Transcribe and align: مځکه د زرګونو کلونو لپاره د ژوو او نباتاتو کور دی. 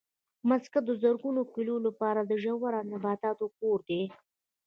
مځکه 0.49 0.79
د 0.83 0.89
زرګونو 1.03 1.41
کلونو 1.53 1.79
لپاره 1.87 2.21
د 2.23 2.31
ژوو 2.43 2.65
او 2.79 2.85
نباتاتو 2.91 3.45
کور 3.57 3.79
دی. 3.89 4.03